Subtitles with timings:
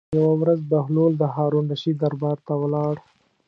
[0.17, 2.95] یوه ورځ بهلول د هارون الرشید دربار ته ولاړ.